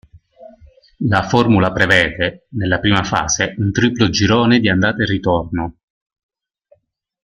La 1.07 1.21
formula 1.21 1.71
prevede, 1.71 2.47
nella 2.53 2.79
prima 2.79 3.03
fase, 3.03 3.53
un 3.59 3.71
triplo 3.71 4.09
girone 4.09 4.59
di 4.59 4.67
andata 4.67 5.03
e 5.03 5.05
ritorno. 5.05 5.75